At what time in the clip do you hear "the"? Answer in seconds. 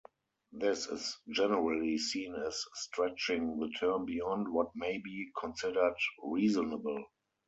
3.59-3.69